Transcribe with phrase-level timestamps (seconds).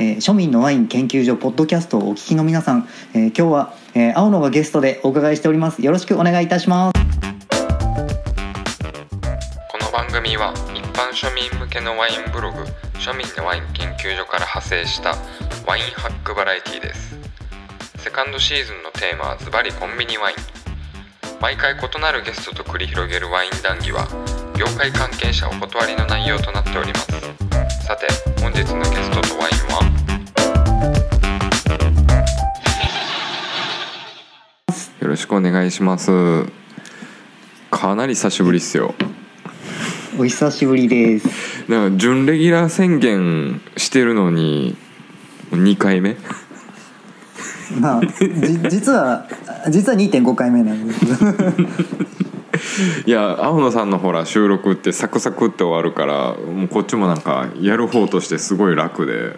[0.00, 5.82] えー庶民のワイン研究所ポッドキャストをお聞きの皆さん、えー今日は、えー青野がゲストでお伺いしております。
[5.82, 6.98] よろしくお願いいたします。
[9.68, 12.58] この番組は一般庶民向けのワインブログ
[12.94, 15.16] 庶民のワイン研究所から派生した
[15.66, 17.18] ワインハックバラエティです。
[17.98, 20.36] セカンドシーズンのテーマはズバリコンビニワイン。
[21.40, 24.08] 毎回異なるゲストと繰り広げるワイン談義は
[24.58, 27.06] 業界関係者お断りの内容となっております。
[27.86, 28.08] さて
[28.42, 29.84] 本日のゲストとワインは？
[35.00, 36.10] よろしくお願いします。
[37.70, 38.96] かなり久しぶりっすよ。
[40.18, 41.70] お久しぶりです。
[41.70, 44.76] なんか準レギュラー宣言してるのに
[45.52, 46.16] 2回目？
[47.80, 49.28] まあじ実は
[49.70, 50.98] 実は2.5回目なんです
[53.06, 59.36] いや青野さんのほら収録ってサクサクって終わるからもうこっちもなんかやる方としてすごい楽で。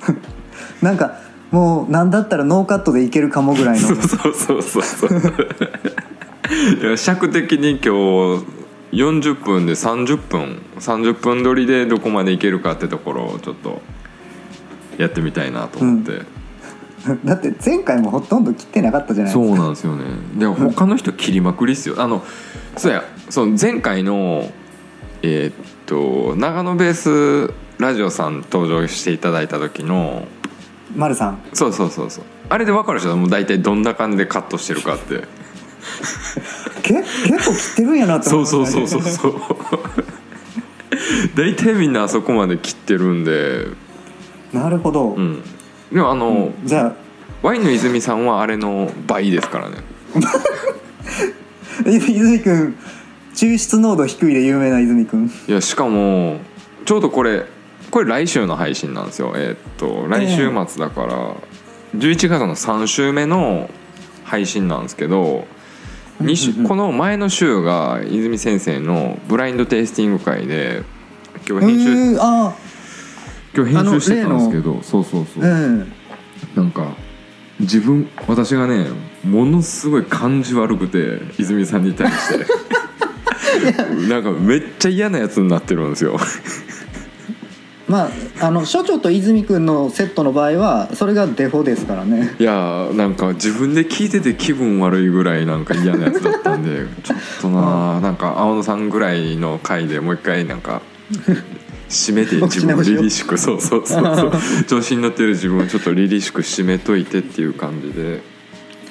[0.82, 1.18] なんか
[1.50, 3.88] もうなんだったらノーカットでいけるかもぐらいの。
[3.88, 4.82] そうそうそうそう。
[4.82, 5.10] そ う
[6.86, 8.44] いや尺的に今日
[8.92, 10.62] 40分で30分。
[10.78, 13.82] 30分撮りでどこまでいけるかってところをちょっと
[14.96, 16.22] やってみたいなと思って、
[17.24, 20.04] だって前回もほとんど切ってなかったじゃないですそうかなんですよね。
[20.36, 21.96] でも他の人切りまくりっすよ。
[21.98, 22.22] あの
[22.76, 23.04] そうや。
[23.28, 24.50] その前回の
[25.22, 25.54] えーっ
[25.86, 30.26] と長野ベースラジオさん登場していただいた時の
[30.94, 31.38] 丸さん。
[31.52, 32.24] そうそうそうそう。
[32.48, 35.24] あれで分かるでしょもう大体どんな感じでカットしてるかって。
[36.82, 38.86] け結構切ってるんやなって思そういましたね。
[38.86, 39.40] そうそうそうそう。
[41.34, 43.68] 大体みんなあそこまで切ってるんで。
[44.52, 45.42] なるほど、うん
[45.92, 47.10] でもあの、じゃあ。
[47.42, 49.76] ワインの泉さんはあれの倍ですからね。
[51.86, 52.76] 泉くん
[53.34, 55.26] 抽出濃度低いで有名な泉くん。
[55.48, 56.40] いやしかも
[56.84, 57.46] ちょうどこれ
[57.90, 59.32] これ来週の配信なんですよ。
[59.36, 61.34] えーっと来週末だから、
[61.96, 63.70] 11月の3週目の
[64.24, 65.46] 配信なんですけど、
[66.68, 70.82] この前の週が泉先生のブラインドテイスティング会で
[71.48, 72.54] 今日編集、えー、あ
[73.54, 75.92] 今日編集してたんですけどそうそうそう、あうん
[76.54, 76.94] なんか
[77.58, 78.86] 自分私がね
[79.24, 82.46] ものすごい感じ悪くて泉さんに対して。
[84.08, 86.18] なんかめっちゃ嫌なやつになってるんですよ。
[87.88, 92.36] まああの所長と泉くんのセットの場合はそれがデフォですからね。
[92.38, 100.82] いやーなんか自分で聞いてて気分悪いぐらいなんか嫌なやつだったんでちょっとなーなんか青野さんぐらいの回でもう一回なんか
[101.90, 104.16] 締めて自分を凛々しく そうそうそう。
[104.16, 104.32] そう
[104.66, 108.22] 調子に乗ってる自分をちょっと凛々しく締めといてっていう感じで、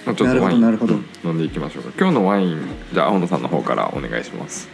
[0.05, 0.63] まあ、ちょっとワイン
[1.23, 1.91] 飲んでいきましょうか。
[1.97, 2.57] 今日のワイン
[2.93, 4.67] じゃあ青野さんの方からお願いします。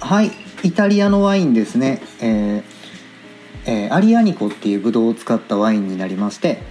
[0.00, 0.30] はい
[0.62, 2.02] イタリアのワインですね。
[2.20, 2.74] えー
[3.66, 6.62] えーアリアニコっていうブドウを使ったワインになりまして、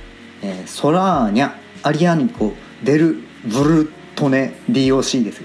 [0.43, 1.51] えーソラーニャ
[1.81, 2.53] アリアニコ
[2.83, 5.41] デルブルトネ DOC です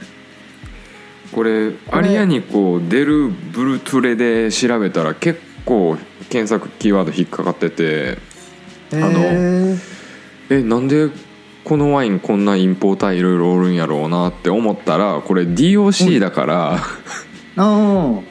[1.33, 5.97] これアリアニコデルブルトゥレで調べたら結構
[6.31, 8.19] 検索キーワード引っかかってて
[8.93, 9.78] のへー。
[10.50, 11.11] えなんで
[11.65, 18.22] このワインこんなインポーターいろいろおるんやろうなって思ったらこれ DOC だから、あー。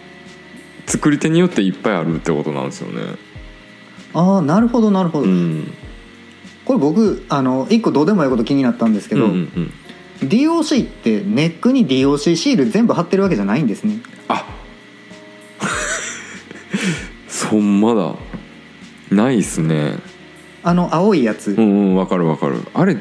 [0.87, 3.01] 作り手によっていっぱいあるってことなんですよね。
[4.13, 5.71] あーなるほどなるほど、うん。
[6.65, 9.73] これ僕あの一個どうでもいいこと気になったんですけど、うんうんうん
[10.19, 13.99] DOC ってネックに DOC シール全部貼ってるわけじゃないんですね。
[14.27, 14.45] あ。
[17.27, 18.15] そんまだ。
[19.11, 19.99] ないっすね。
[20.63, 22.55] あの青いやつ、うんうんわかるわかる。
[22.73, 22.97] あれ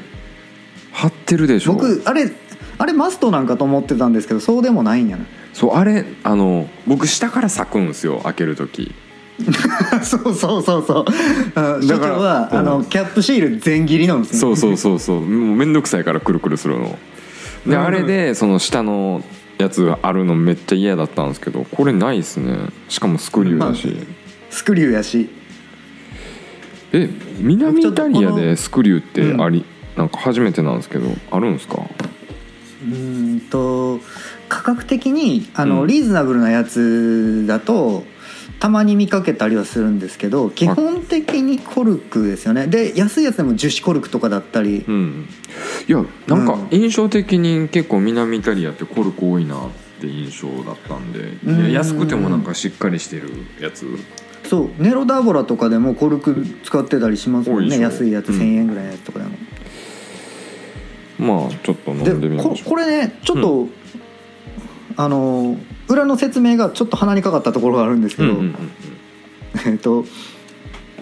[0.93, 1.73] 貼ってるでしょ。
[1.73, 2.31] 僕あれ
[2.79, 5.25] あれマストなんかと思ってたんですけどそうでもないんやな。
[5.53, 8.95] そうあれあの僕下から咲くんですよ開ける時
[10.03, 11.05] そうそうそうそう。
[11.55, 11.79] だから。
[11.81, 12.59] 長は、うん。
[12.59, 15.21] あのキャップシール全切りなんですねそうそうそうそう。
[15.21, 16.99] もう面倒くさいからくるくるするの。
[17.67, 17.83] でうん。
[17.83, 19.23] あれでその下の
[19.59, 22.57] やつがあるのめっちゃ嫌だったんですけどこれないっすね。
[22.89, 23.97] しかもスクリューだし、
[24.51, 25.29] スクリューやし。
[26.93, 27.11] え
[27.41, 29.65] 南イタリアでスクリューってあり、
[29.97, 31.83] なんか初めてなんですけどあるんですか？
[32.87, 34.01] うーんと
[34.49, 35.89] 価格的にあの、うん。
[35.89, 38.05] リーズナブルなやつだと
[38.59, 42.67] たまに見かけたりはするんですけど基本的にコルクですよね。
[42.67, 44.85] で安いやつでも樹脂コルクとかだったり。
[44.87, 45.29] うん
[45.89, 46.69] いやなんかうん。
[46.71, 49.71] 印象的に結構南イタリアってコルク多いなっ
[50.01, 51.73] て印象だったんで、うん。
[51.73, 53.31] 安くてもなんかしっかりしてる
[53.61, 53.87] やつ。
[54.45, 54.83] そう。
[54.83, 57.79] ネロダーボラとかでもコルク使ってたりしますもんね。
[57.79, 58.41] 安いやつうん。
[58.41, 59.33] 1,000円ぐらいのやつとかでも、
[61.19, 62.55] まあちょっと飲んでみましょう。
[62.57, 63.69] ここれねちょっと、
[64.97, 65.57] あの
[65.89, 68.57] 裏の説明がちょっと鼻にかかったところがあるんですけど、うんうんうん
[69.67, 70.05] えっと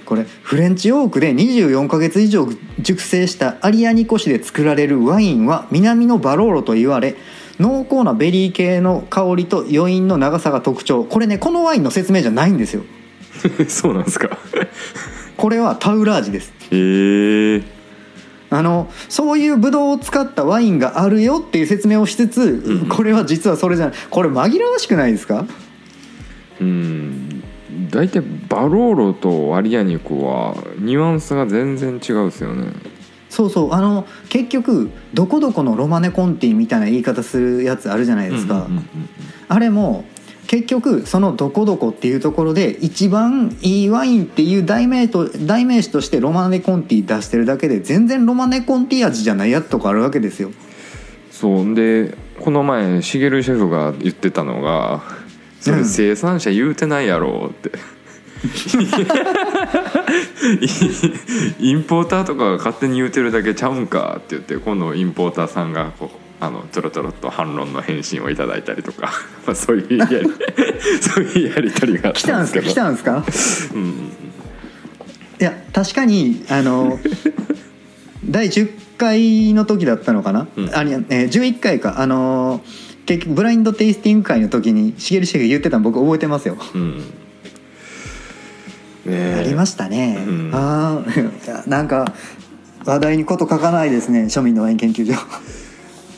[0.05, 2.47] これフレンチオークで24ヶ月以上
[2.79, 7.17] 熟成したアリアニコ種で作られるワインは南のバローロと言われ
[7.59, 11.05] 濃厚なベリー系の香りと余韻の長さが特徴。
[11.05, 12.83] これねこのワインの説明じゃないんですよ。
[13.69, 14.39] そうなんですか。
[15.37, 16.53] これはタウラージです。
[16.71, 17.74] へえ
[18.57, 22.89] あのそういうブドウを使ったワインがあるよっていう説明をしつつ、うん。
[22.89, 23.95] これは実はそれじゃない。
[24.11, 25.47] これ紛らわしくないですか？
[26.61, 27.43] うん。
[27.91, 32.73] 大体バローロとアリアニコはニュアンスが全然違うですよね。
[33.29, 33.73] そうそう。
[33.73, 38.69] あの結局どこどこのロマネコンティみたいな言い方するやつあるじゃないですか、
[39.49, 40.05] あれも
[40.55, 50.53] 結局そのどこどこっていうところで一番いいワインっていう代名と代名詞としてロマネコンティ出してるだけで全然ロマネコンティ味じゃないやつとかあるわけですよ
[51.33, 55.03] そうでこの前しげるシェフが言ってたのが
[55.61, 57.73] 「それ生産者言うてないやろ」って。
[61.59, 69.13] インポーターとかが勝手に言うてるだけちゃうんかって言って今度インポーターさんがこうあのちょろちょろっと反論の返信をいただいたりとか、
[69.47, 70.29] まあ、そういうやり
[71.01, 73.75] そういうやり取りがあっ来たんすかたんですけど来たんすか？
[73.75, 73.93] うん
[75.41, 76.99] いや確かにあの
[78.25, 80.67] 第10回の時だったのかな、うん。
[80.75, 82.01] あえー11回か。
[82.01, 86.97] あのー結局ブラインドテイスティング会の時にしげるシェフが言ってたの僕覚えてますよ、うん。
[87.01, 87.03] ね
[89.07, 89.37] え。
[89.41, 90.51] ありましたね、うん。
[90.55, 92.15] ああなんか
[92.87, 95.21] 話題にこと書かないですね庶民のワイン研究所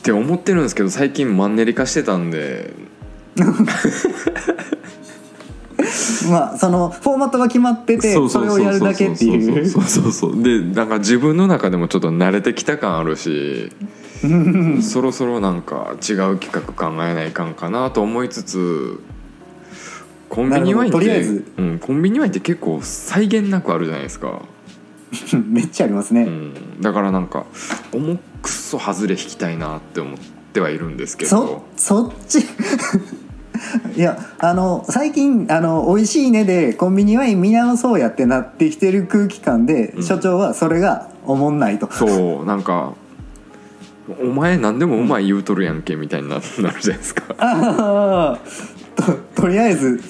[0.07, 2.73] って思ってるんですけど最近マンネリ化してたんで。
[6.31, 9.69] まあそのフォーマットが決まっててそれをやるだけっていう。
[9.69, 10.33] そうそうそう。
[10.33, 13.71] そうでなんか自分の中でもちょっと慣れてきた感あるし
[14.23, 18.99] うんそろそろなんか違う企画考えないかんかなと思いつつ
[20.29, 21.21] コンビニワインって
[21.57, 24.41] うん、コンビニワインって結構際限なくあるじゃないですか、
[25.47, 27.45] めっちゃありますね、うん、だからなんか
[27.93, 28.21] 重く
[28.67, 30.19] そ外れ引きたいなって思っ
[30.53, 31.63] てはいるんですけそど。
[31.77, 32.39] そっち？
[33.95, 40.03] いやあの最近あの美味しいねでコンビニワイン見直そうやってなってきてる空気感で、うん。
[40.03, 41.89] 所長はそれがおもんないと。
[41.91, 42.93] そうなんか
[44.21, 48.39] 「お前何でもうまい言うとるやんけ」みたいにななるじゃないですか。
[48.95, 50.01] ととりあえず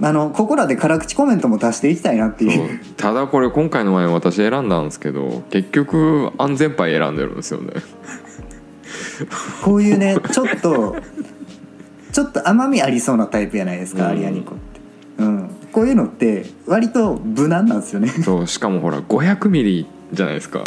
[0.00, 2.66] あのここらで辛口コメントも出していきたいなっていそう。
[2.66, 7.72] うただこれ今回のワイン私選んだんですけど結局安全牌選んでるんですよね。
[9.62, 10.96] こういうねちょっと
[12.12, 14.10] ちょっと甘みありそうなタイプじゃないですか、うん。
[14.10, 14.80] アリアニコって、
[15.18, 18.08] うん、こういうのって割と無難なんですよね。
[18.08, 20.62] そうしかもほら500ミリじゃないですか。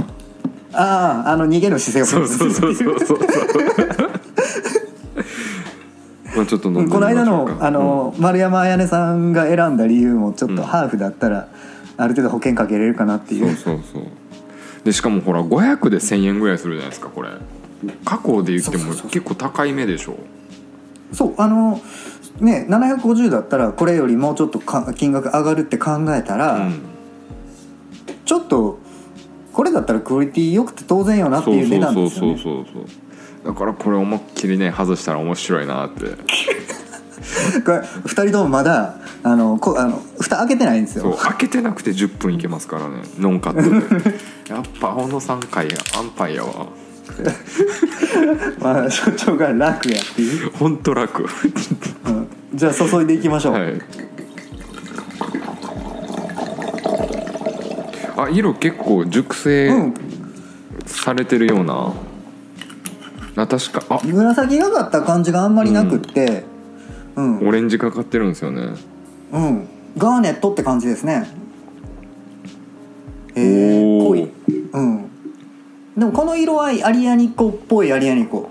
[0.73, 4.10] あああの逃げの姿勢をそうそうそうそうそう
[6.35, 11.47] まあちょっとこの間のあの、丸山彩音さんが選んだ理由もちょっとハーフだったら、
[11.97, 13.47] ある程度保険かけれるかなっていう。
[13.47, 14.03] うんそうそうそう。
[14.83, 17.29] でしかもほら500で1000円ぐらいするじゃないですかこれ。
[18.05, 20.15] 過去で言ってもそうそうそう結構高い目でしょ。
[21.13, 21.81] そうあの
[22.39, 26.81] ね750だったらこれよりもうちょっとか金額上がるって考えたら、うん。
[28.25, 28.79] ちょっと
[29.53, 33.10] これだったらクオリティ良くて当然よなってそういう値段そうそうですよねそうそうそう
[33.45, 36.01] だからこれ思いっきりね外したら面白いなって。
[37.65, 44.15] これ2人ともまだあのこあの蓋開けてないんですそうよ開けてなくて10分いけますからねノンカットで。
[44.49, 46.67] やっぱ小野さん回安牌やわ。
[48.59, 51.23] まあ所長が楽やっていう、ほんと楽。
[51.23, 52.27] うん。
[52.53, 53.81] じゃあ注いでいきましょう、はい。
[58.17, 59.93] あ色結構熟成うん。
[60.85, 61.93] されてるような、
[63.35, 63.83] あ確か。
[63.89, 63.99] あ。
[64.03, 66.43] 紫がかった感じがあんまりなくって。
[67.15, 68.73] うん、うんオレンジかかってるんですよね。
[69.97, 71.27] ガーネットって感じですね。
[73.35, 74.03] えおー。
[74.03, 74.31] ー濃い。
[74.73, 75.11] うん。
[75.97, 78.49] でもこの色合いアリアニコっぽいアリアニコ。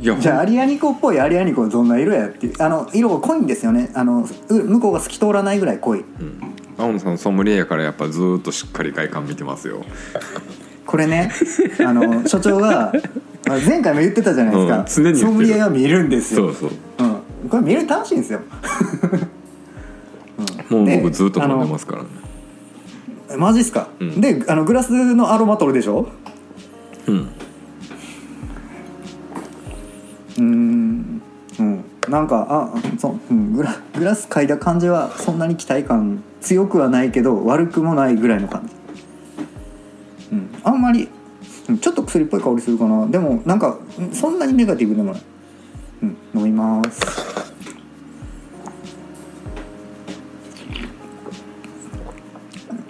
[0.00, 2.46] いや じゃあアリアニコっぽいアリアニコどんな色やって。
[2.46, 3.90] いうあの色が濃いんですよね。
[3.94, 6.00] あのう向こうが透き通らないぐらい濃い。
[6.00, 6.40] うん。
[6.78, 9.84] 青野さんソムリエやからやっぱずーっとしっかり外観見てますよ
[10.90, 11.30] これね
[11.86, 12.92] あの所長が
[13.46, 15.26] まあ前回も言ってたじゃないですか、うん常に言ってる。
[15.26, 16.52] ソムリエが見るんですよ。
[16.52, 16.78] そうそう。
[17.42, 18.40] うん、これ見るの楽しいんですよ、
[20.68, 22.08] もうで僕ずっと飲んでますからね。
[22.14, 22.20] うん
[23.38, 24.20] マジっすか、うん。
[24.20, 26.08] であのグラスのアロマ取るでしょ？
[27.06, 27.16] うん。
[27.16, 31.22] うーん。
[31.60, 31.84] うん。
[32.08, 38.74] なんかあそう、うん、グラグラス嗅いだ感じはそんなに期待感強くはないけど悪くもないぐらいの感じ
[40.32, 40.50] うん。
[40.62, 41.08] あんまり
[41.68, 43.06] うんちょっと薬っぽい香りするかな。
[43.06, 45.22] でもなんかうんそんなにネガティブでもない。
[46.02, 47.00] うん飲みます。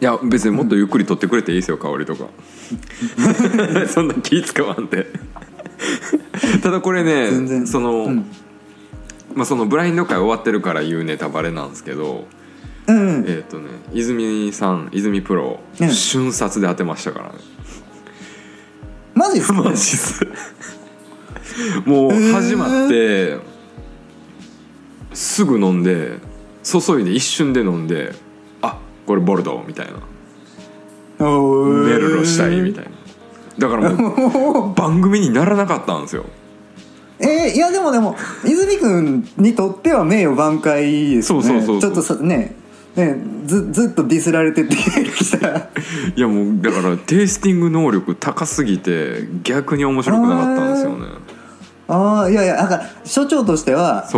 [0.01, 2.27] いや別にもっとゆっくり取ってくれていいですよ香りとか。
[3.89, 5.07] そんな気使わんで。
[6.63, 8.25] ただこれねその、うん。
[9.35, 12.27] まあ、そのブラインド会終わってるから言うネタバレなんですけど
[12.93, 13.25] うん。
[13.29, 15.91] えっ、とね泉さん泉プロ、うん。
[15.91, 17.35] 瞬殺で当てましたからね。
[19.15, 19.55] マジっすか？
[19.55, 20.27] マジっす。
[21.85, 23.39] もう始まって
[25.13, 26.19] すぐ飲んで
[26.63, 28.15] 注いで一瞬で飲んで
[28.63, 29.93] あこれボルドーみたいな。
[31.19, 32.91] メルロしたいみたいな。
[33.59, 36.25] だからもう 番組にならなかったんですよ。
[37.19, 41.39] えー、いやでもでも泉君にとっては名誉挽回ですね。
[41.39, 41.81] そうそうそう。
[41.81, 42.57] ちょっとさね
[42.97, 43.17] ね
[43.47, 45.49] ずずっとディスられててきた
[46.17, 51.07] いやもうだからテイスティング能力高すぎて逆に面白くなかったんですよね。
[51.91, 54.09] ああいやいやだから所長としては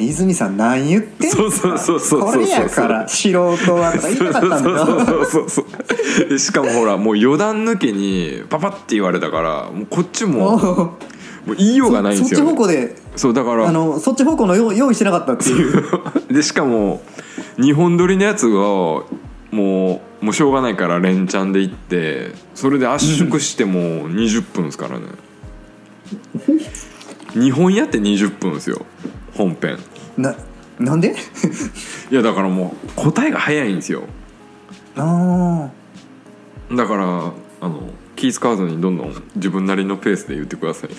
[0.00, 3.40] 泉さん何言ってんそうそうそうそうこれやから素人
[3.76, 10.56] はとか言いたかったんだそうそうそうそうでしかもほらもう余談抜けにパパって言われたからもうこっちも
[11.46, 15.84] もう言いようがないんですよ、そっち方向でそうだからあのそっち方向の用用意してなかったっていう。
[16.32, 17.00] でしかも
[17.60, 19.04] 日本撮りのやつがも
[19.52, 25.06] うもうしょうがないから連チャンで行ってそれで圧縮してもう20分ですからね。
[27.34, 28.84] 日本やって20分ですよ
[29.34, 29.78] 本編。
[30.16, 30.34] な
[30.78, 31.14] なんで？
[32.10, 34.02] いやだからもう答えが早いんですよ。
[34.96, 35.68] あ
[36.72, 37.82] だからあの
[38.16, 40.90] 気使わずにどんどん自分なりのペースで言ってください。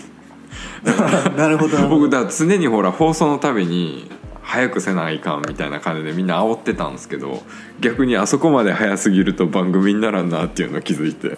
[0.87, 1.77] あ なるほど。
[1.89, 4.09] 僕だ常にほら放送のたびに
[4.51, 7.41] 早くせないかんみたいな感じでみんな煽ってたんですけど
[7.79, 11.37] 逆にあそこまで早すぎると番組にならんなっていうのを気づいて。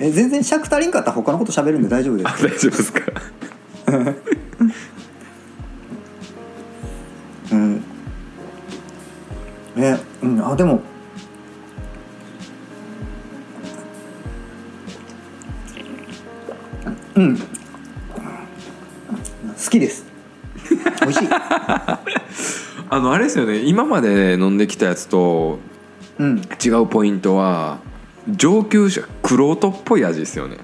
[0.00, 2.28] え全然尺足りんかったら他のこと喋るんで大丈夫です。
[2.28, 3.00] あ大丈夫ですか？
[7.52, 7.82] うん。
[9.78, 10.82] えうんあでも。
[17.14, 17.38] うん。
[17.38, 17.44] 好
[19.70, 20.05] きです
[21.00, 21.28] 美味しい。
[22.88, 23.58] あのあれですよね。
[23.58, 25.58] 今まで飲んできたやつと
[26.18, 26.42] うん。
[26.64, 27.78] 違うポイントは
[28.28, 30.58] 上級者クロートっぽい味ですよね。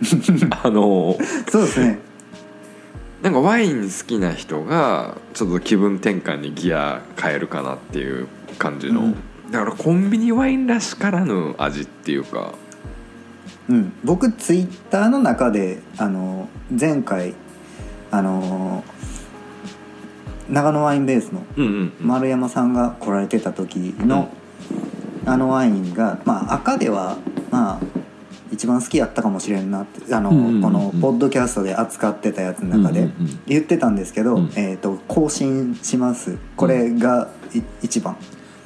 [0.62, 1.16] あの
[1.48, 1.98] そうですね。
[3.22, 9.14] なんかワイン好きな人がちょっと気分転換にギア変えるかなっていう感じの、うん。
[9.50, 12.52] だからコンビニワインらしからぬ味っていうか。
[13.68, 16.48] うん、僕ツイッターの中であの
[16.78, 17.34] 前回
[18.12, 18.84] あの
[20.50, 21.42] 長野ワインベースの
[22.00, 24.30] 丸山さんが来られてた時の、
[25.24, 27.16] あのワインが、まあ、赤では
[27.50, 27.80] まあ
[28.52, 30.62] 一番好きやったかもしれんなってあの、うんうんうんうん。
[30.62, 33.08] このポッドキャストで扱ってたやつの中で
[33.46, 34.52] 言ってたんですけど、うん。
[34.56, 36.38] えー、と更新します。
[36.56, 38.16] これがい一番。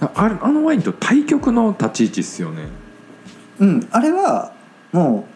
[0.01, 2.69] ああれあのワインと対極の立ち位置っすよね。
[3.59, 4.53] うんあれは
[4.93, 5.27] も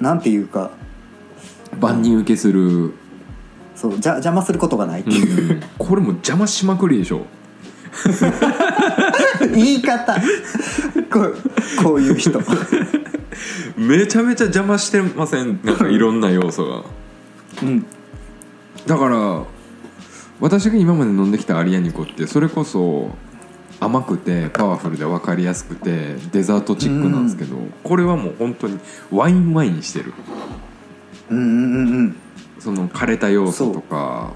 [0.00, 0.70] うなんていうか
[1.80, 2.94] 万人受けする、
[3.80, 5.62] そうじゃ邪魔することがないっていう、うん。
[5.78, 7.26] これも邪魔しまくりでしょ。
[9.54, 10.20] 言い方。
[11.12, 11.36] こう
[11.82, 12.40] こういう人。
[13.76, 15.60] めちゃめちゃ邪魔してません？
[15.62, 16.82] なんかいろんな要素が。
[17.62, 17.86] うん。
[18.84, 19.44] だから
[20.40, 23.10] 私が今まで飲んできたアリアニコってそれこそ
[23.78, 28.80] 甘くてパワフルで分かりやすくてデザートチックなんですけど、これはもう本当に
[29.12, 30.14] ワインワインしてる。
[31.30, 32.16] うんうんうん
[32.58, 34.32] その枯れた要素とか。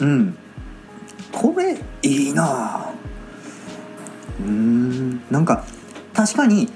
[0.00, 0.04] う。
[0.04, 0.38] んうん。
[1.32, 2.44] これいいな。
[2.44, 2.92] あ
[4.40, 5.22] うーん。
[5.30, 5.64] なんか
[6.12, 6.68] 確かに、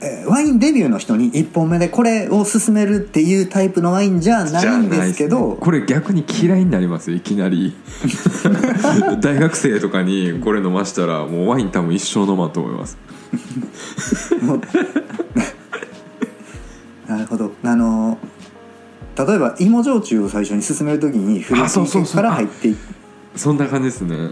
[0.00, 5.50] えーワインデビューの人に1本目でこれを勧めるっていうタイプのワインじゃないんですけど。
[5.50, 5.56] ね。
[5.60, 7.74] これ逆に嫌いになりますよいきなり。
[9.20, 12.98] 大学生とかにこれ飲ましたらもうワイン多分一生飲まんと思います。
[17.06, 17.52] なるほど。
[17.62, 18.18] あの
[19.16, 22.20] 例えば芋焼酎を最初に勧める時に古あそうそうそう。
[22.20, 22.78] 池から入っていく。
[23.38, 24.30] そんな感じですね。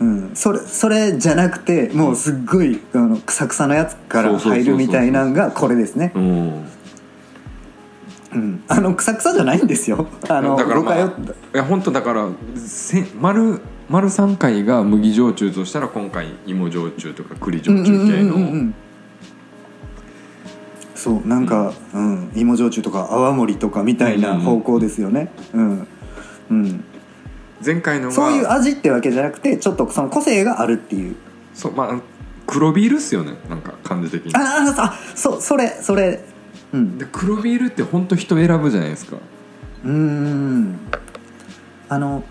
[0.00, 6.12] うん、それそれじゃなくてもうすっごいあのくさくさのやつから入るみたいなのがこれですね。
[6.14, 6.64] うん
[8.32, 8.62] うん。
[8.68, 10.06] あのくさくさじゃないんですよ。
[10.28, 11.10] あのだからまあい
[11.52, 18.74] や本当だからせ丸丸3回が麦焼酎としたら今回芋焼酎とか栗焼酎系う
[21.08, 25.32] んうんうんうんうのんそうなんか、うん芋焼酎とか泡盛とかみたいな方向ですよね。
[25.54, 25.88] うん、
[26.50, 26.84] うん、
[27.64, 31.16] 前回のがそういう味ってわけじゃなくてちょっとその個性があるっていう。
[31.54, 32.00] そうまあ
[32.46, 34.34] 黒ビールっすよねなんか感じ的に。
[34.34, 36.20] あああそうそれそれ。
[36.72, 36.98] うん。
[36.98, 39.16] で黒ビールって本当人選ぶじゃないですか。
[39.84, 40.78] うーん。
[41.88, 42.22] あの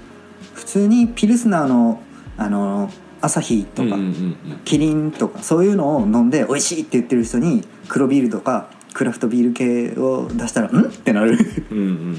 [0.54, 2.02] 普通にピルスナーの
[2.38, 4.36] あのアサヒとか、うんうんうん
[4.66, 11.38] キリンとかそういうのを飲んで美味しいって言ってる人に黒ビールとかクラフトビール系を出したら「ん?」ってなる。
[11.72, 12.18] うんうんうん。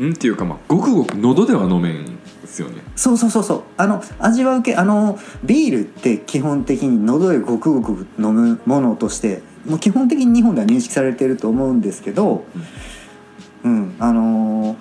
[0.00, 2.82] うんっていうかまあごくごく喉では飲めんですよね。
[2.96, 3.62] そうそうそうそう。
[3.76, 12.44] あの味わう系あのビールって基本的に喉でごくごく飲むものとしてもう基本的に日本では認識されてると思うんですけど
[13.64, 14.74] うん、あの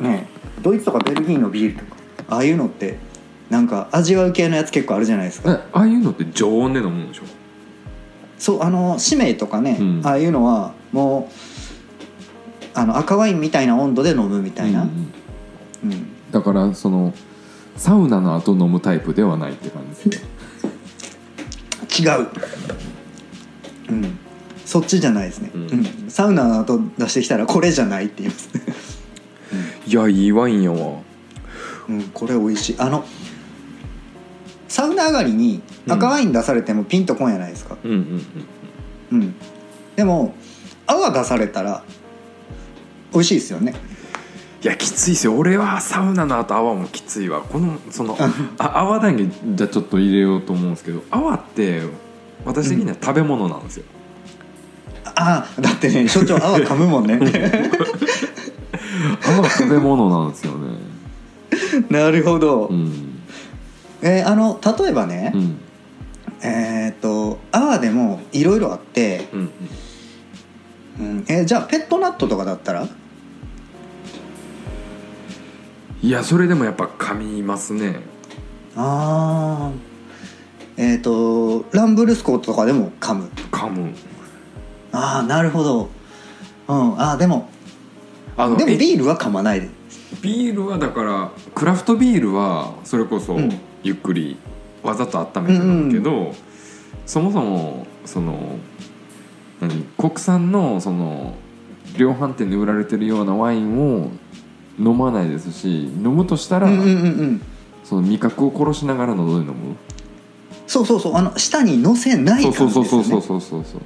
[0.00, 0.28] ーね
[0.62, 1.96] ドイツとかベルギーのビールとか
[2.28, 2.98] ああいうのって
[3.50, 5.52] なんか味わう系のやつ結構あるじゃないですか。
[5.52, 7.22] えああいうのって常温で飲むんでしょ？
[8.38, 10.00] そうあの使命とかね、うん。
[10.04, 14.86] ああいうのはもうあの赤ワインみたいな温度で飲むみたいな、う
[15.84, 15.92] うんん。
[15.92, 16.06] うん。
[16.30, 17.14] だからその
[17.76, 20.28] サウナの後飲むタイプではないって感じですね。
[21.98, 22.28] 違う、
[23.88, 24.18] うん、
[24.66, 25.62] そっちじゃないですね、うん。
[25.62, 26.10] うん。
[26.10, 28.50] サウナの後出してきたらこれじゃないって言います、
[29.86, 31.00] いやいいワインやわ。
[31.88, 32.76] うん、これ美味しい。
[32.78, 33.04] あの
[34.76, 38.26] サウナ上がりに赤ワイン出されてもピンとこんやないですか、うんうん
[39.10, 39.34] うん
[39.96, 40.34] でも
[40.86, 41.82] 泡出されたら
[43.10, 43.74] 美味しいですよね。
[44.62, 45.34] いやきついですよ。
[45.34, 47.40] 俺はサウナの後泡もきついわ。
[47.40, 48.18] このその
[48.58, 51.80] あ泡談義じゃちょっと入れようと思うんですけど泡って
[52.44, 53.84] 私的には食べ物なんですよ、
[55.06, 57.18] ああだってね所長泡噛むもんね。
[59.26, 60.76] 泡食べ物なんですよね。
[61.88, 63.15] なるほど、うん
[64.02, 65.58] えーあの例えばね、うん。
[66.42, 69.50] えーっと泡でもいろいろあって、うん
[71.00, 71.24] うん。
[71.28, 72.86] えーじゃあペットナットとかだったら？
[76.02, 78.00] いやそれでもやっぱ噛みますね。
[78.76, 80.82] あー。
[80.82, 83.30] えーっとランブルスコートとかでも噛む？
[83.50, 83.94] 噛む。
[84.92, 85.88] ああなるほど。
[86.68, 87.48] うんあーでも
[88.36, 89.70] あのえでもビールは噛まないで。
[90.22, 93.50] ビールはだからクラフトビールはそれこそうん
[93.86, 94.36] ゆっくり
[94.82, 96.34] わざと温めて飲むけど、
[97.06, 98.58] そもそもその
[99.60, 101.34] 何国産のその
[101.96, 104.10] 量販店で売られてるようなワインを
[104.78, 106.92] 飲まないですし飲むとしたら、うんうんうんう
[107.24, 107.42] ん。
[107.84, 109.76] その味覚を殺しながら喉で飲む？
[110.66, 111.14] そうそうそう。
[111.14, 113.04] あの舌に乗せないそう感じですよね。
[113.04, 113.80] そうそうそうそうそうそう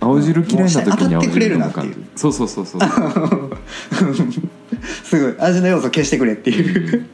[0.00, 1.96] 青汁嫌いな時に青汁飲む感じ。
[2.14, 2.80] そうそうそうそう。
[5.02, 5.34] すごい。
[5.40, 7.06] 味の要素消してくれっていう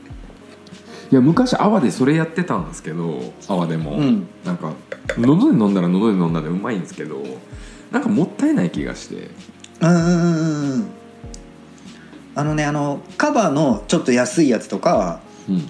[1.11, 4.29] いや昔泡でそれやってたんですけど泡でも、うん。
[4.45, 4.73] なんか
[5.19, 7.23] 喉で飲んだら喉で飲んだでうまいんですけど
[7.91, 9.31] なんかもったいない気がして。
[9.81, 10.91] うんうんうんうん
[12.37, 15.69] あのねあのカバのちょっと安いやつとかうん。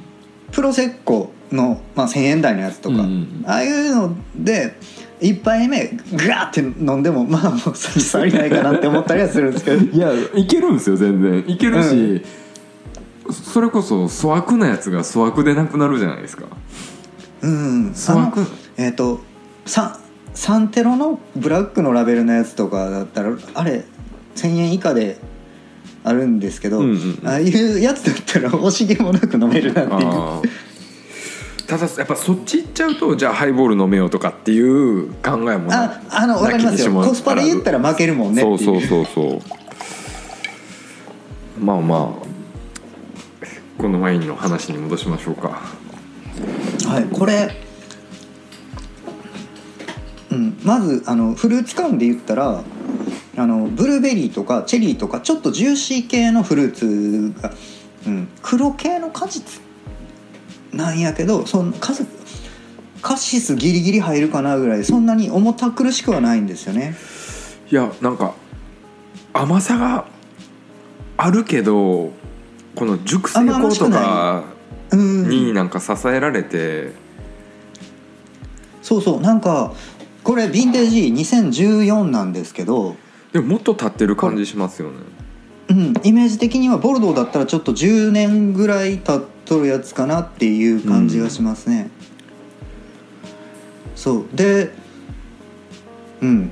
[0.52, 3.44] プロセッコの、まあ、1,000円台のやつとか、うんうんうん。
[3.46, 4.76] ああいうので
[5.20, 9.84] 1杯目ガーって飲んでもまあもう差し障りないかなって思ったりはするんですけど。
[9.96, 11.44] いやいけるんですよ全然。
[11.46, 12.22] いけるし、
[13.32, 16.46] それこそ粗悪なやつが粗悪でなくなるじゃないですか。
[17.42, 19.20] うん粗悪えっ、と
[19.66, 19.98] サ
[20.34, 23.84] サンテロのブラックのラベルのやつとかだったらあれ
[24.36, 25.18] 1,000円以下で
[26.04, 27.28] あるんですけど、うんうんうん。
[27.28, 30.60] ああいうやつだったら惜しげもなく飲めるなっていう。
[31.66, 36.92] ただやっぱそっち行っちゃうとじゃあハイボール飲めようとかっていう考えもああの分かりますよ。
[36.92, 39.40] コスパで言ったら負けるもんねそうそうそうそ
[41.60, 41.64] う。
[41.64, 42.29] まあまあ
[43.80, 45.48] このワインの話に戻しましょうか。
[46.86, 47.50] はいこれ、
[50.30, 52.62] うん、まずあのフルーツ感で言ったら
[53.36, 57.54] あのブルーベリーとかチェリーとかちょっとジューシー系のフルーツが、
[58.06, 59.62] うん、黒系の果実
[60.74, 62.06] なんやけどそのカス
[63.00, 66.96] カシスギリギリ入るかなぐらいそんなに重た苦しくはないんですよね。
[67.70, 68.34] いやなんか
[69.32, 70.06] 甘さが
[71.16, 72.19] あるけど
[72.74, 74.44] この熟成香とか
[74.90, 75.28] うん。
[75.28, 76.92] になんか支えられて。
[78.82, 79.20] そうそう。
[79.20, 79.72] なんか
[80.22, 82.96] これヴィンテージ2014なんですけど。
[83.32, 84.96] でももっと立ってる感じしますよね。
[85.70, 91.90] うん、イメージ的にはボルドーだったらちょっと10年ぐらい経っとるやつかなっていう感じがしますね、
[93.94, 94.26] そう。
[94.34, 94.72] で
[96.20, 96.50] うん。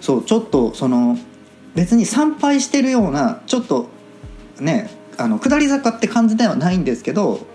[0.00, 1.18] そうちょっとその
[1.74, 3.88] 別に参拝してるようなちょっと
[4.60, 7.46] ねあの下り坂って感じではないんですけど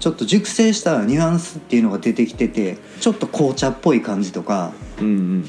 [0.00, 4.72] ちょっと熟成したニュアンスっていうのが出てきててちょっと紅茶っぽい感じとか。
[4.98, 5.44] うんうん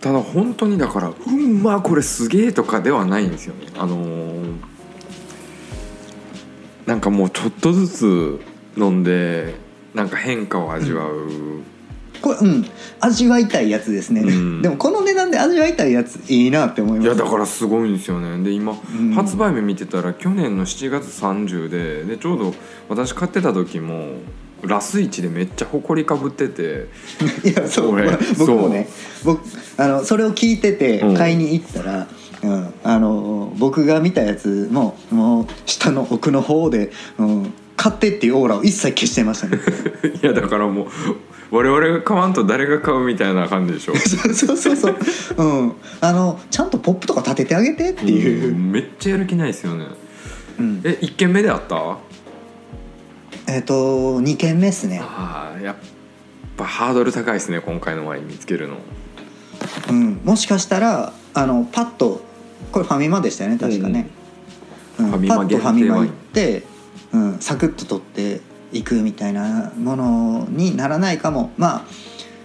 [0.00, 3.68] ただ本当にだからうんまあこれすげえとかではないんですよね。
[3.78, 4.54] あのー
[6.86, 8.40] なんかもうちょっとずつ
[8.76, 9.54] 飲んで
[9.94, 11.62] なんか変化を味わう。
[12.22, 12.64] これうん。
[13.00, 14.62] 味わいたいやつですね、うん。
[14.62, 17.06] でもこの値段で味わいたいやついいなって思います。
[17.06, 18.42] いやだからすごいんですよね。
[18.42, 19.12] で今、ん。
[19.12, 22.54] 発売日見てたら去年の7月30ででちょうど
[22.88, 24.14] 私買ってた時も
[24.62, 26.86] ラスイチでめっちゃ埃かぶってて。
[27.44, 27.92] いやそう。
[27.92, 28.88] 俺僕もね
[29.24, 29.40] 僕
[29.76, 31.14] あのそれを聞いててうん。
[31.16, 32.06] 買いに行ったら、
[32.42, 39.58] うんあの僕が見たやつももう下の奥の方で、うん、買ってっていうオーラを一切消してましたね。
[40.22, 40.86] いやだからもう
[41.50, 43.96] 我々が買わんと誰が買うみたいな感じでしょ。
[43.98, 44.96] そうそうそうそう、
[45.36, 49.86] うん、あのちゃんとポップとか立ててあげてっていう、うんめっちゃやる気ないですよね。
[50.60, 50.80] うん。
[50.84, 51.98] え一軒目であった？
[53.52, 55.76] えっ、と2軒目っすね、ああやっ
[56.56, 58.76] ぱハードル高いですね今回のワイン見つけるの。
[59.90, 62.24] うん、もしかしたらあのパッと
[62.70, 64.08] これファミマでしたよね確かね、
[65.00, 65.06] うん。
[65.06, 66.71] ファミマパッとファミマ行っ限定ワインて、
[67.12, 68.40] うん、サクッと取って
[68.72, 71.52] いくみたいなものにならないかも。
[71.56, 71.82] まあ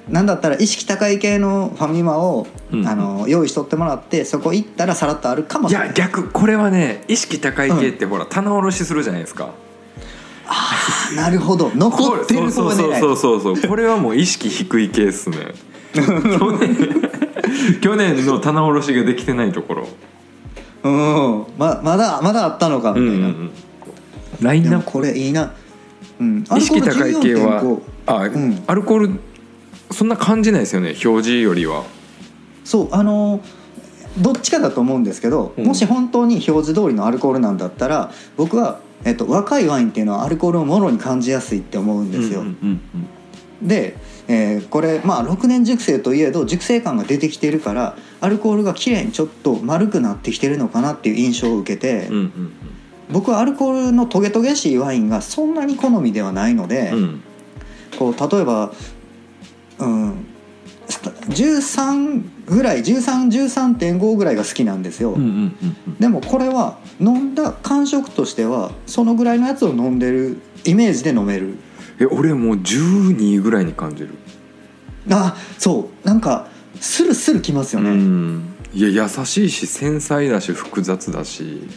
[0.09, 2.87] なんだったら意識高い系のファミマを、うん。
[2.87, 5.87] あの用意しとってもらってそこ行ったらさらっとあるかもいしれない。
[5.89, 9.49] や逆これはね意識高い系ってほら棚卸しするじゃないですか。
[11.15, 11.71] なるほど。
[11.75, 13.69] 残ってるそうそうそうそうそう。
[13.69, 15.37] これはもう意識低い系っすね。
[15.93, 16.01] 去
[16.57, 19.87] 年去年の棚卸しができてないところ。
[20.83, 21.45] うん。
[21.57, 23.33] ままだまだあったのかみたいな、
[24.41, 24.91] ラインナップ。
[24.91, 25.53] これいいな、
[26.19, 28.63] うん、意識高い系はアルコール14.5あ、ん。
[28.67, 29.19] アルコール
[29.91, 31.83] そんな感じないですよね表示よりは。
[32.63, 33.41] そうあの
[34.17, 35.65] どっちかだと思うんですけど、うん。
[35.65, 42.41] もし本当に表示通りのアルコールなんだったら僕は、えっと、若いワインっていうのはアルコールをもろに感じやすいって思うんですよ。
[42.41, 42.81] うんうん
[43.61, 43.95] で、
[44.27, 52.51] えーこれまあ6年熟成といえど熟成感が出てきてるからアルコールが綺麗にちょっと丸くなってきてるのかなっていう印象を受けて、うんうん
[53.09, 56.97] 僕はアルコールのトゲトゲしいワインがそんなに好みではないので、うん。
[56.97, 57.23] うん
[57.97, 58.71] こう例えば
[59.79, 60.25] うん
[60.87, 65.13] スタ13ぐらい1313.5ぐらいが好きなんですよ。
[65.13, 65.95] うんうんうんうん。
[65.95, 71.57] でもこれは飲んだ感触としてはそのぐらいのやつを飲んでるイメージで飲める。
[71.99, 74.09] え俺もう12ぐらいに感じる。
[75.11, 76.07] あそう。
[76.07, 76.47] なんか
[76.79, 78.55] スルスルきますよね、うん。
[78.73, 81.67] いや優しいし繊細だし複雑だし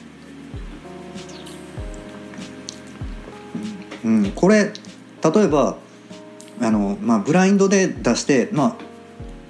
[4.04, 4.72] うん、これ
[5.22, 5.76] 例えば
[6.60, 8.76] あの、まあ、ブラインドで出してま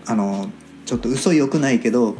[0.06, 0.50] ああの
[0.86, 2.16] ちょっと嘘よくないけど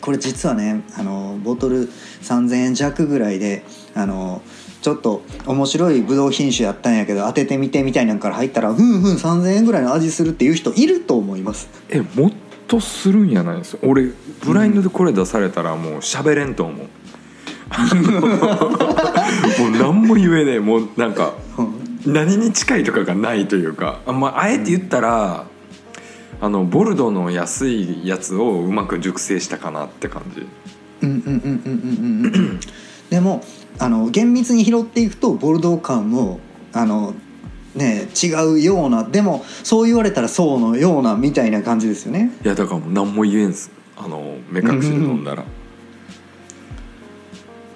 [0.00, 4.42] これ実はねあのボトル3,000円弱ぐらいであの
[4.82, 11.68] ちょっと面白いブドウ品種やったんやけど当ててみてみたいなんから入ったらふんふん3,000円ぐらいの味するっていう人いると思います。
[11.88, 12.32] えもっ
[12.68, 14.10] とするんやないです俺
[14.44, 16.88] ブラインドでこれ出されたらもう喋れんと思う、あの
[19.58, 20.60] もう何も言えねえ。
[20.60, 21.34] もうなんか
[22.06, 24.00] 何に近いとかがないというか。
[24.06, 25.46] あ,、まあ、あえて言ったら、
[26.40, 30.46] あのボルドーの安いやつをうまく熟成したかなって感じ。
[31.02, 32.60] うんうんうんうんうんうんうん。
[33.10, 33.42] でも
[33.78, 36.40] あの厳密に拾っていくとボルドー感も
[36.72, 37.14] あの
[37.74, 42.32] ね違うようなでもそう言われたらそうのようなみたいな感じですよね。
[42.44, 43.70] いやだからもう何も言えんす。
[43.96, 45.44] あの目隠しで飲んだら、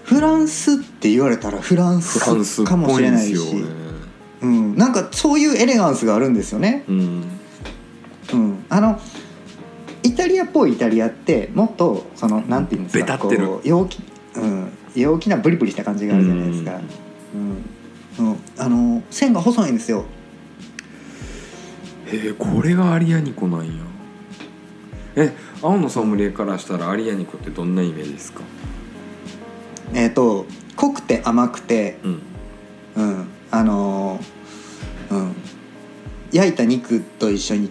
[0.08, 2.18] フランスって言われたらフランス
[2.64, 3.32] かもしれないし。
[3.34, 3.68] ですよね。
[4.40, 7.24] うん、なんかそういうエレガンスがあるんですよね、うん。
[8.32, 8.98] うん、あの
[10.02, 13.46] イタリアっぽいイタリアってもっとそのなんていうんですかベタってる。
[13.46, 14.00] こう陽気、
[14.36, 16.80] うん、陽気なブリブリした感じがあるじゃないですか、
[18.18, 18.26] うん。
[18.26, 20.06] うん、あの線が細いんですよ。
[22.06, 23.72] へえこれがアリアニコなんや。
[25.16, 28.40] え青のソムリエからしたらアリアニコってどんなイメージですか？
[29.94, 30.46] えっ、と
[30.76, 32.22] 濃くて甘くてうん。
[32.96, 35.36] うんあのーうん。
[36.32, 37.70] 焼いた肉と一緒に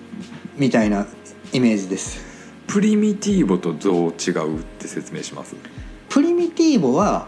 [0.56, 1.06] みたいな
[1.54, 2.26] イメージです。
[2.66, 5.56] プリミティーボとどう違うって説明します？
[6.10, 7.28] プリミティーボは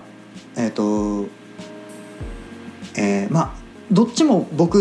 [0.58, 1.26] えっ、と
[2.98, 3.60] えーまあ
[3.92, 4.76] どっちも僕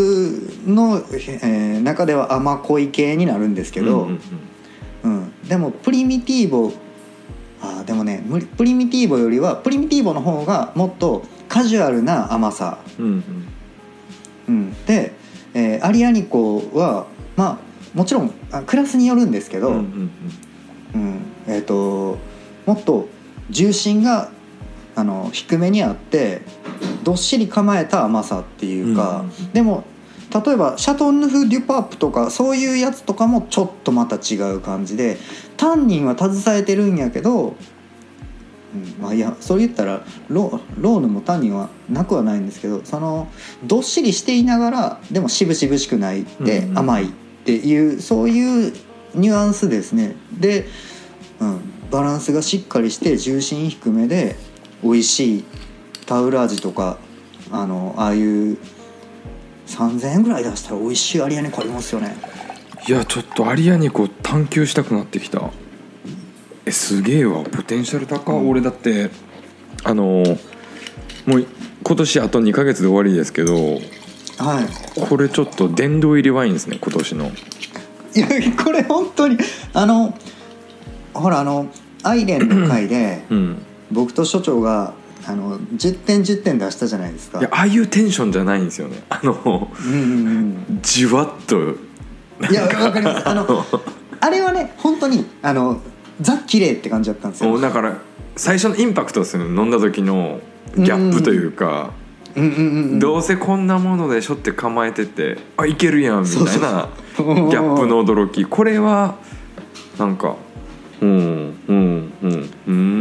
[0.67, 4.21] の、えー中では甘濃い系になるんですけど、うん
[5.05, 5.19] うん。
[5.21, 6.73] うん、でもプリミティーボ
[7.61, 8.23] あーでもね
[8.57, 13.49] プリミティーボよりはプリミティーボの方がもっとカジュアルな甘さ、うんうん。
[14.49, 15.13] うん、で、
[15.55, 20.11] えーアリアニコはまあもちろんあクラスによるんですけど、うんうん
[20.95, 21.21] うん。
[21.47, 22.19] えー、と
[22.67, 23.09] もっと
[23.51, 24.31] 重心が
[24.95, 26.43] あの低めにあって
[27.03, 29.53] どっしり構えた甘さっていうか、うん。
[29.53, 29.85] でも
[30.33, 35.17] 例えばシャトンヌフ・デュパープとかそういうやつとかもちょっとまた違う感じで
[35.57, 37.55] タンニンは携えてるんやけど、
[38.75, 43.29] うん、まあいやそう言ったらロローヌもタンニンはなくはないんですけどその
[43.65, 46.79] どっしりしていながらでも渋々しくないでうんうん。
[46.79, 47.09] 甘いっ
[47.45, 48.73] ていうそういう
[49.15, 50.15] ニュアンスですね。
[50.39, 50.67] で、
[51.41, 51.61] うん、
[51.91, 54.37] バランスがしっかりして重心低めで
[54.83, 55.45] 美味しい
[56.05, 56.99] タウラージとか
[57.51, 58.59] あのああいう
[59.69, 62.17] 3000円ぐらい出したら美味しいアリアネコありますよね。
[62.89, 65.51] いやちょっとアリアニコ探求したくなってきた。
[66.65, 67.45] えすげえわ。
[67.45, 68.51] ポテンシャル高、うん。
[68.51, 69.11] 俺だって
[69.85, 70.25] あの
[71.27, 71.47] もう
[71.85, 73.81] 今年あと2ヶ月で終わりですけどは
[74.97, 75.01] い。
[75.09, 77.27] これちょっと殿堂入りワインですね今年の。
[78.15, 78.27] いや
[78.65, 79.37] これ本当に
[79.75, 80.15] あの
[81.13, 81.69] ほらあの
[82.03, 83.63] アイレンの回でうん。
[83.91, 84.95] 僕と所長が
[85.29, 87.39] あの10点10点出したじゃないですか。
[87.39, 89.03] いやああいうテンションじゃないんですよね。
[89.11, 90.31] あのうんうんう
[90.73, 90.79] ん。
[90.81, 91.61] じわっと
[92.51, 93.29] いやわかります。
[93.29, 93.65] あの
[94.21, 95.83] あれはね本当にあの
[96.23, 97.61] ザ綺麗って感じだったんですよ。
[97.61, 97.99] だから
[98.37, 99.55] 最初のインパクトですよね。
[99.55, 100.41] 飲んだ時の
[100.75, 101.91] ギャップというか、
[102.35, 102.99] うんうんうんうん。
[102.99, 106.89] どうせこんなものでしょって構えててあいけるやんみたいな
[107.19, 108.47] ギャップの驚き。
[108.47, 109.17] これは
[109.99, 110.37] なんか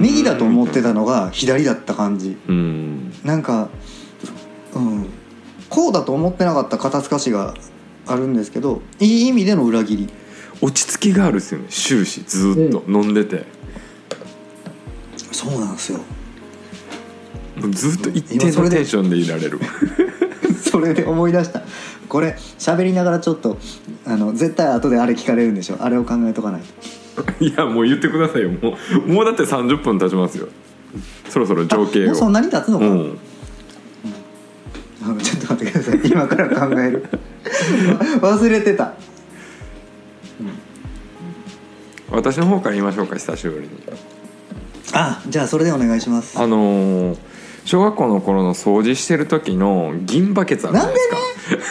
[0.02, 2.38] 右だと思ってたのが左だった感じ。
[2.48, 3.14] うん。
[3.24, 3.70] なんか
[4.76, 5.10] うん。
[5.70, 7.56] こうだと思ってなかった肩透かしが
[8.06, 10.10] あるんですけどいい意味での裏切り。
[10.62, 11.68] 落ち着きがあるっすよね。
[11.70, 13.46] 終始ずーっと飲んでて、
[15.32, 16.00] そうなんですよ。
[17.70, 18.76] ずーっと一定今それで。
[18.76, 19.60] のテンションでいられる。
[20.64, 21.62] それで思い出した。
[22.10, 23.58] これ喋りながらちょっと
[24.06, 25.78] あの絶対後であれ聞かれるんでしょ。
[25.80, 26.68] あれを考えとかないと
[27.40, 28.50] いやもう言ってくださいよ。
[28.50, 30.48] もうもうだって30分経ちますよ。
[31.30, 32.04] そろそろ情景を。
[32.04, 33.20] あもうそんなに経つのか、うん。
[35.20, 36.02] ちょっと待ってください。
[36.04, 37.06] 今から考える。
[38.22, 38.94] 忘れてた。
[42.10, 43.70] 私の方から言いましょうか久しぶりに。
[44.94, 46.40] あじゃあそれでお願いします。
[46.40, 47.18] あのー
[47.68, 51.16] 小学校の頃の掃除してる時の銀バケツあるじゃないですか。
[51.52, 51.66] なんで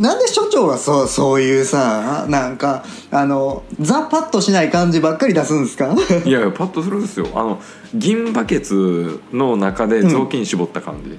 [0.00, 5.94] 所長はそうそういうさなんかあのザ・パッとしない感じばっかり出すんですか？
[6.24, 7.26] いやいやパッとするんですよ。
[7.34, 7.60] あの
[7.94, 11.10] 銀バケツの中で雑巾絞った感じ、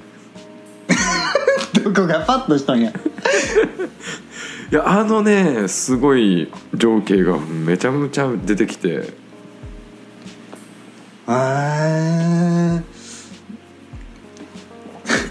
[1.80, 2.92] い どこがパッとしたんや？
[4.72, 9.14] やあのねすごい情景がめちゃめちゃ出てきて。
[11.32, 12.80] あ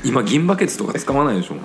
[0.04, 1.62] 今銀バケツとか使わないでしょうね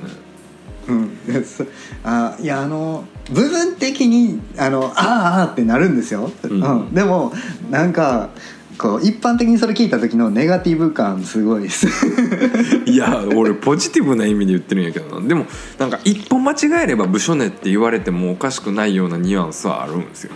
[0.87, 1.45] うん。
[1.45, 1.65] そ
[2.03, 6.93] あいやあの部分的にあのあーあーってなるんですよ、うん。
[6.93, 7.31] でも
[7.69, 8.29] なんか
[8.77, 11.87] こう一般的にそれ聞いた時のネガティブ感すごいです。
[12.85, 15.27] いや俺ポジティブな意味で言ってるんやけどな。
[15.27, 15.45] でも
[15.77, 20.31] なんか一歩間違えれば部署ねって言われてもおかしくないようなニュアンスはあるんですよ。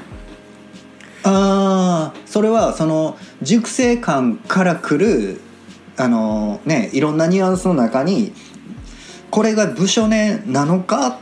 [1.24, 5.42] ああそれはその熟成感からくる
[5.98, 8.34] あのねいろんなニュアンスの中に
[9.32, 11.18] これが部署ねなのかっ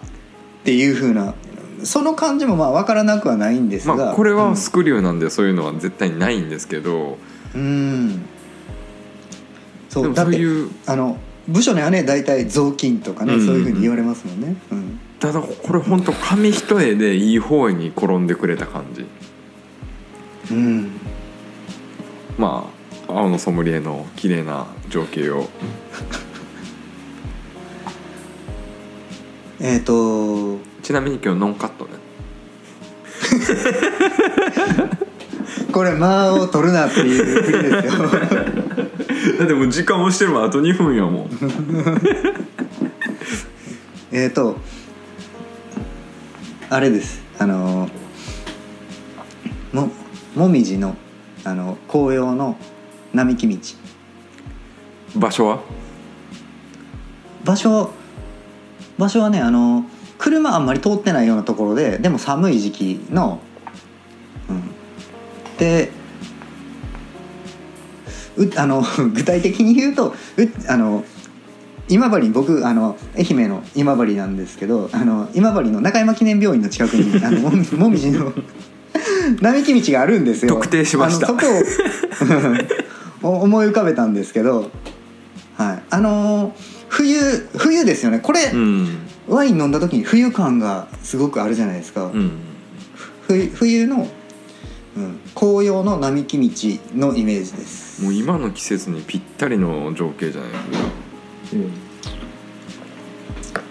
[0.64, 1.34] ていうふうな
[1.84, 7.18] その感じもまあ分からなくはないんですが、まあこれはスクリューなんでそういうのは絶対ないんですけど、
[7.54, 8.26] うん、うん
[9.90, 10.38] そうだって
[10.88, 13.54] あの部署にはね大体雑巾とかね、うんうんうん。
[13.54, 19.06] そういうふうに言われますもんね、うん、ただこれ本当紙一重でいい方に転んでくれた感じ。
[20.52, 20.92] うん、
[22.38, 22.70] ま
[23.08, 25.48] あ青のソムリエの綺麗な情景を
[29.60, 31.92] えっ、とちなみに今日ノンカットね。
[35.72, 38.08] これ間を取るなっていうふりですよ。
[39.40, 41.30] だってもう時間押してるもんあと2分やもん。
[44.12, 44.58] えっと
[46.70, 47.24] あれです。
[47.38, 47.90] あの
[49.74, 49.92] も
[50.36, 50.96] もみじの
[51.44, 52.58] あの紅葉の
[53.14, 53.58] 並木道。
[55.16, 55.60] 場所は？
[57.44, 57.92] 場所
[58.98, 59.86] 場所はねあの
[60.18, 63.40] 車あんまり通ってないようなところででも寒い時期の、
[64.50, 65.92] うん、で
[68.38, 71.04] うあの 具体的に言うとうあの
[71.88, 78.34] 今治僕あの愛媛の今治なんですけどあの今治の中山記念病院の近くにあのもみ もみじの
[79.42, 80.54] 並木道があるんですよ。
[80.56, 81.28] 特定しました。
[81.28, 84.72] あのそこをお 思い浮かべたんですけど
[85.58, 85.84] はい。
[85.90, 86.75] あのー
[87.06, 88.20] 冬冬ですよね。
[88.20, 88.98] これ、うん。
[89.28, 92.32] ワイン飲んだ時に冬感がすごくあるじゃないですか、うん。
[93.28, 94.08] 冬冬の、
[94.98, 98.04] うん、紅葉の並木道のイメージです。
[98.04, 100.58] もう今の季節にぴったりの情景じゃないで
[103.42, 103.62] すか。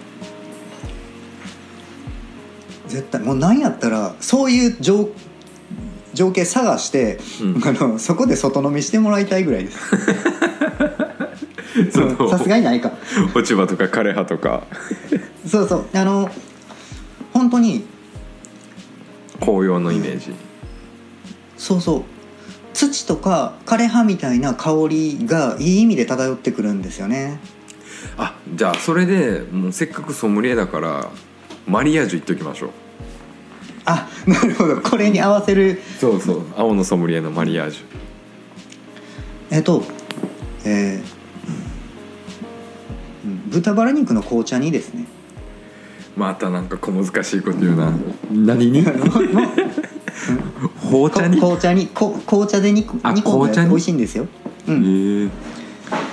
[2.87, 5.09] 絶対もうなんやったらそういう情
[6.13, 7.67] 情景探して、うん。
[7.67, 9.79] あのそこで外飲みしてもらいたいぐらいです
[12.29, 12.91] さすがにないか
[13.33, 14.63] 落ち葉とか枯れ葉とか。
[15.45, 15.85] そうそう。
[15.93, 16.29] あの
[17.33, 17.85] 本当に
[19.41, 20.33] 紅葉のイメージ、
[21.57, 22.03] そうそう。
[22.73, 27.39] 土とか枯葉みたいな香りがいい意味で漂ってくるんですよね。
[28.17, 31.09] あじゃあそれでもうせっかくソムリエだから
[31.67, 32.69] マリアージュ言っときましょう。
[33.85, 34.77] あなるほど。
[34.77, 35.81] これに合わせる。
[35.99, 36.41] そうそう。
[36.55, 37.81] 青のソムリエのマリアージュ。
[39.51, 39.83] えっと
[40.63, 41.14] えーうん
[43.55, 45.05] 豚バラ肉の紅茶にですね。
[46.17, 47.93] またなんか小難しいこと言うな。
[48.31, 48.83] 何に？
[50.81, 53.69] 紅茶にこ紅茶にこ紅茶で煮込んだやつ。
[53.69, 54.27] 美味しいんですよ。
[54.67, 54.83] うん。
[54.83, 55.29] へえ。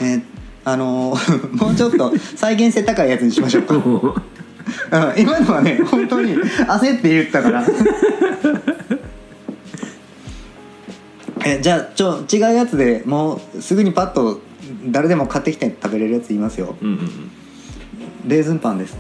[0.00, 0.22] えー
[0.64, 3.82] あのー もうちょっと再現性高いやつにしましょうか、うん、
[5.20, 7.64] 今のはね本当に焦って言ったから。
[11.44, 14.40] えじゃあちょ違うやつでもうすぐにパッと
[14.86, 16.76] 誰でも買ってきて食べれるやつ言いますよ。
[16.80, 17.30] うんうんうん。
[18.26, 18.96] レーズンパンです。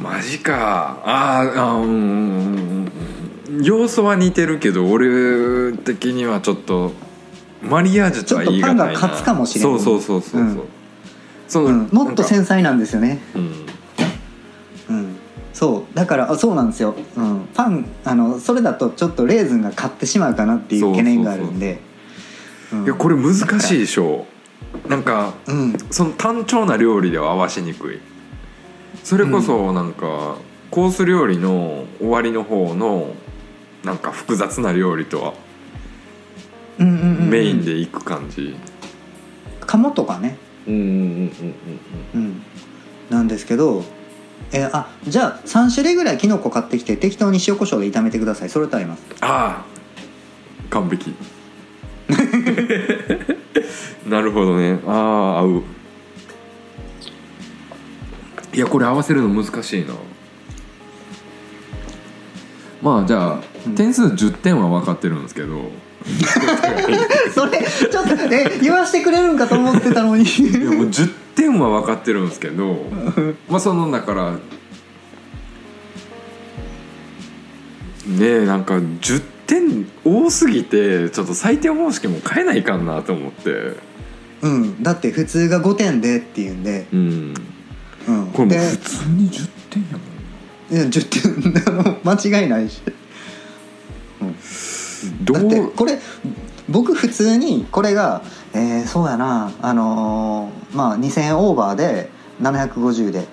[0.00, 1.00] マジか。
[1.04, 2.92] あーあーうんうんうん
[3.56, 3.62] うん。
[3.62, 6.92] 要素は似てるけど俺的にはちょっと
[7.62, 8.84] マリアージュとは言い難いな。
[8.86, 9.62] ちょっとパンが勝つかもしれん。
[9.62, 10.60] そうそうそうそうそう、うん。
[11.46, 13.20] その、うん、もっと繊細なんですよね。
[13.34, 14.96] うん。
[14.96, 15.16] うん。
[15.52, 15.96] そう。
[15.96, 21.72] だからあそうなんですよ、うん、パンあのそれだとちょっとレーズンが勝ってしまうかなっていう懸念があるんで。
[21.72, 21.93] うん
[22.84, 24.26] いやこれ難しいでしょ。
[24.88, 25.78] なんかうん。
[25.90, 28.00] その単調な料理では合わしにくい。
[29.02, 30.38] それこそなんか、
[30.70, 33.14] コース料理の終わりの方の
[33.84, 35.34] なんか複雑な料理とは
[36.78, 38.56] メインでいく感じ。
[39.66, 40.38] 鴨とかね、
[43.10, 43.84] なんですけど
[44.52, 48.48] えーあじゃあ3種類ぐらいキノコ買ってきて適当に塩コショウで炒めてください。
[48.48, 49.02] それとあります。
[49.20, 49.74] ああ。
[50.70, 51.14] 完璧
[54.14, 54.78] なるほどね。
[54.86, 55.62] ああ合う。
[58.54, 59.94] いやこれ合わせるの難しいな。
[62.80, 63.74] まあじゃあ、うん。
[63.74, 65.68] 点数10点は分かってるんですけど。
[67.34, 70.22] それちょっとえ言わしてくれるんかと思ってたのに。
[70.22, 72.86] いやもう10点は分かってるんですけど。
[73.48, 74.38] まあそのだからね
[78.20, 83.93] えなんか10点多すぎてちょっと採点方式も変えないかんなと思って
[84.44, 84.82] うん。
[84.82, 87.34] だって普通が5点でっていうんで、うん。
[88.06, 89.82] うん、これもうで普通に10点。
[89.84, 91.74] やもんいや10点。
[91.74, 92.82] あの間違いないし。
[95.22, 95.98] どだってうこれ
[96.68, 98.22] 僕普通にこれが、
[98.54, 99.52] えーそうやな。
[99.60, 102.10] あのーまあ2000円オーバーで
[102.42, 103.26] 750で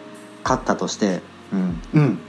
[0.44, 1.22] 買ったとして。
[1.52, 2.20] うん、うん、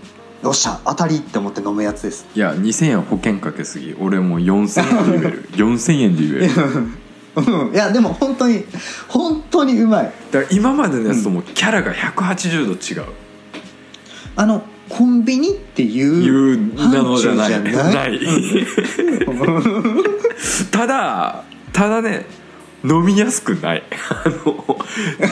[0.43, 2.27] よっしゃ当たりって思って飲むやつです。
[2.35, 3.95] いや2000円保険かけすぎ。
[4.01, 5.49] 俺もう4000円で言える。
[5.55, 7.02] 4000円で言える
[7.37, 7.75] うん。
[7.75, 8.65] いやでも本当に
[9.09, 10.13] 本当にうまい。
[10.31, 13.09] だから今までのやつともうキャラが180度違う、
[14.37, 17.53] あのコンビニっていういうなのじゃない。
[17.53, 18.21] 範疇じゃない。
[20.71, 22.27] ただただね
[22.85, 23.83] 飲みやすくない。
[24.11, 24.79] あの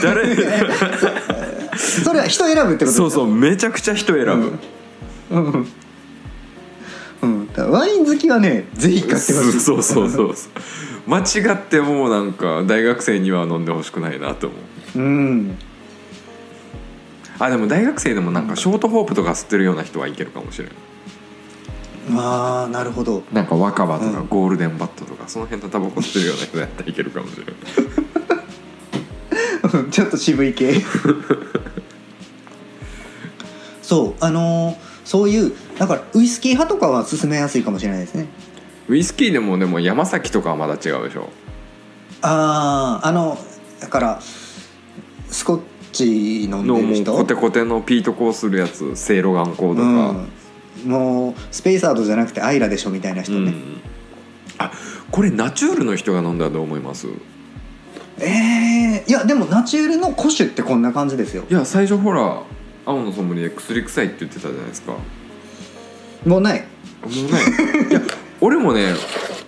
[0.03, 0.37] 誰
[1.77, 4.33] それは人選ぶってことそうそうめちゃくちゃ人選ぶ、
[5.31, 5.45] うん。
[5.45, 5.67] うん。
[7.23, 9.61] うん、だからワイン好きはねぜひ買ってほしい。
[9.61, 10.53] そうそうそうそう
[11.11, 14.57] 間違ってもうなんか大学生には飲んでほしくないなと思
[14.97, 14.99] う。
[14.99, 15.59] うん。
[17.39, 20.75] あでも大学生でもなんかショートホープとか吸ってるような人はいけるかもしれない
[22.19, 23.23] ああなるほど。
[23.33, 24.27] なんか若葉とかうん。
[24.29, 27.55] ゴールデンバットとかその辺のタバコ吸ってるような人やったらいけるかもしれない
[29.91, 30.75] ちょっと渋い系。
[33.83, 38.29] そうあのーそういうだからウイスキー派とかは勧めやすいかもしれないですね
[38.91, 41.29] ウイスキーでもでも山崎とかはまだ違うでしょ？
[42.23, 43.39] あああの
[43.81, 44.21] だから
[45.31, 45.61] スコッ
[45.93, 47.13] チ飲んのでる人？
[47.13, 50.27] もうコテコテのピートコーするやつセイロガンコーとか、
[50.85, 53.81] うん、もうスペーサードじゃなくてアイラでしょみたいな人ね、うん。
[54.59, 54.73] あ
[55.13, 57.07] これナチュールの人が飲んだらどう思います？
[58.19, 61.45] えー、いやでもナチュールの古酒ってこんな感じですよ。
[61.49, 62.43] いや最初ほら
[62.85, 64.93] 青のソムリエ薬臭いって言ってたじゃないですか。
[64.93, 64.99] も
[66.27, 66.65] もうない。
[67.03, 67.15] うね
[67.89, 68.01] いや
[68.41, 68.95] 俺もね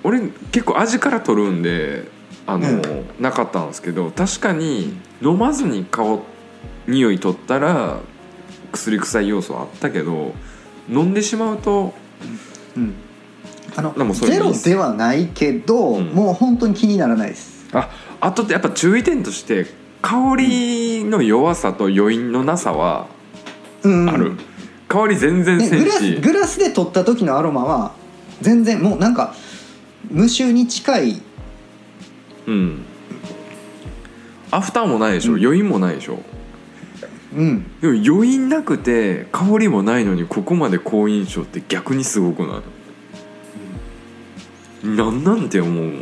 [0.05, 2.09] 俺結構味から取るんで
[2.47, 2.83] あの、うん。
[3.21, 6.25] なかったんですけど確かに飲まずに顔
[6.87, 8.01] 匂い取ったら
[8.73, 10.35] 薬臭い要素あったけど
[10.89, 11.95] 飲んでしまうと
[12.77, 12.95] うん。
[13.75, 16.09] あのゼロではないけど、うん。
[16.09, 17.69] もう本当に気にならないです。
[17.73, 17.91] あ
[18.21, 19.67] あとってやっぱ注意点として
[20.03, 23.07] 香りの弱さと余韻のなさは
[23.83, 24.33] うんある、
[24.89, 26.17] 香り全然せんし。
[26.17, 27.93] スグラスで取った時のアロマは
[28.43, 29.35] 全然もうなんか
[30.11, 31.23] 無臭に近い
[32.47, 32.83] うん。
[34.51, 35.41] アフターもないでしょ、うん。
[35.43, 36.19] 余韻もないでしょ？
[37.35, 37.65] うん。
[37.81, 42.63] でも余韻なくて香りもないのにここまで好印象って逆にすごくな
[44.85, 45.95] い、なんなんて思うもん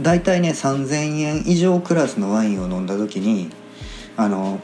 [0.00, 3.50] 大体ね3,000円以上クラスのワインを飲んだ時に
[4.16, 4.60] あの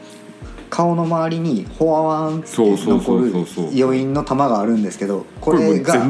[0.69, 3.33] 顔の周りにホワワンって残る
[3.75, 6.05] 余韻の玉があるんですけどここれがで,、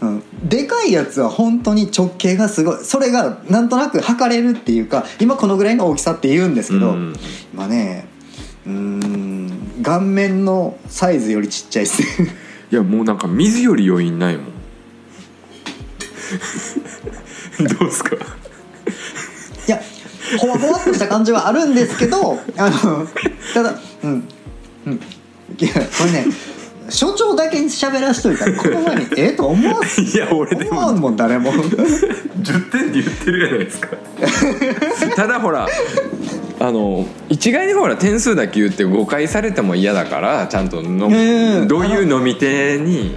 [0.00, 7.14] うん、でかいやつは本当に直径がすごいそれがなんとなく測れるっていうか今このぐらいの大きさって言うんですけど、うん。
[7.52, 8.06] 今ね
[8.66, 12.02] うーん顔面のサイズよりちっちゃいっす。
[12.72, 14.46] いやもうなんか水より余韻ないもん。
[17.78, 18.16] どうすか？
[20.38, 23.06] ほわほわっとした感じはあるんですけどあの
[23.54, 24.28] ただうん
[24.86, 24.94] うん。
[24.94, 26.26] いやこれね
[26.88, 30.70] 所長だけに喋らしといたらこの前にええと思わいや俺でも。
[30.70, 31.52] 思わんもん誰も。
[31.52, 33.88] 10点って言ってるじゃないですか。
[35.16, 35.66] ただほら
[36.60, 43.14] あの一概にほら点数だけ言って誤解されても嫌だからちゃんとの、うんどういう飲み手に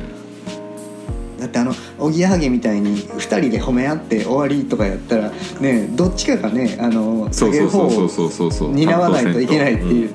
[2.06, 10.14] おぎやはぎみたいに2人で褒め合って終わりとかやったらねどっちかがねあのそう下げる方を担わないといけないっていう、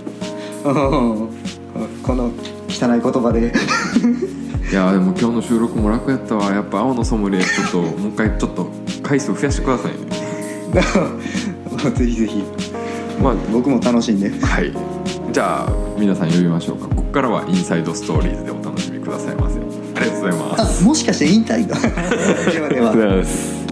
[0.64, 1.30] うん。
[2.02, 2.30] この
[2.68, 3.52] 汚い言葉で。
[4.70, 6.52] いやでも今日の収録も楽やったわ。
[6.52, 8.66] やっぱ青のソムリエちょっともう一回ちょっと
[9.02, 11.90] 回数増やしてくださいね。
[11.96, 12.44] ぜひぜひ。
[13.20, 14.30] まあ僕も楽しんで。
[14.30, 14.72] はい。
[15.32, 16.86] じゃあ皆さん呼びましょうか。
[16.86, 19.49] ここからはインサイドストーリーズでお楽しみくださいませ
[20.20, 20.82] とうございます。
[20.82, 21.76] あもしかして引退が？
[21.76, 21.80] あ
[22.50, 23.69] りがとうございます